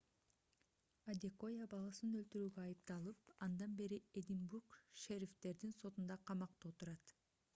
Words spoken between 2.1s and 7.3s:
өлтүрүүгө айыпталып андан бери эдинбург шерифтердин сотунда камакта отурат